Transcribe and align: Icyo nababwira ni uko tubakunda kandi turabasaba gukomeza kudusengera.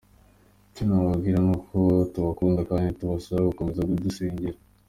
Icyo 0.69 0.83
nababwira 0.85 1.37
ni 1.45 1.51
uko 1.55 1.75
tubakunda 2.13 2.61
kandi 2.69 2.95
turabasaba 2.97 3.49
gukomeza 3.51 3.87
kudusengera. 3.89 4.57